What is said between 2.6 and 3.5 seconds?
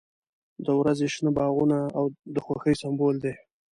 سمبول دی.